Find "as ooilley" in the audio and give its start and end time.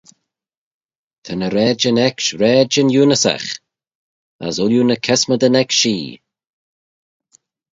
4.45-4.87